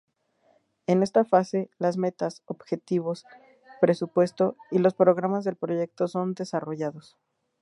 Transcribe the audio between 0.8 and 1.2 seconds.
En